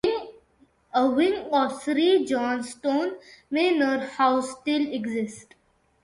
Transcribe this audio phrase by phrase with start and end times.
[0.95, 1.93] A wing of Sir
[2.25, 3.17] John's stone
[3.51, 5.53] manor house still exists.